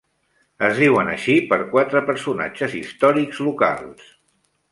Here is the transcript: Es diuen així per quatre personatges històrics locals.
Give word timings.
Es 0.67 0.79
diuen 0.83 1.11
així 1.15 1.35
per 1.51 1.59
quatre 1.75 2.01
personatges 2.09 2.75
històrics 2.81 3.45
locals. 3.51 4.09